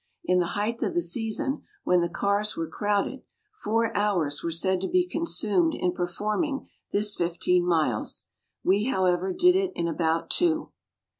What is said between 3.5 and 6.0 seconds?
four hours were said to be consumed in